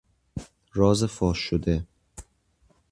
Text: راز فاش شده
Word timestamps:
راز 0.73 1.03
فاش 1.05 1.37
شده 1.37 1.87